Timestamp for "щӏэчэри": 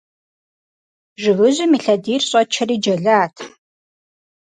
2.29-2.77